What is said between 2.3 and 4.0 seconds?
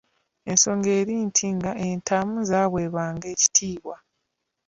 zaaweebwanga ekitiibwa.